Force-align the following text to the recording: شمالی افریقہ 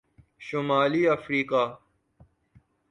شمالی 0.39 1.07
افریقہ 1.07 1.63